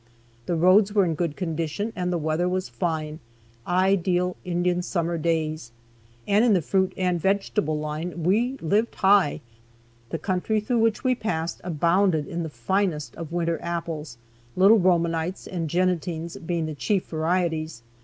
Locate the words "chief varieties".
16.73-17.83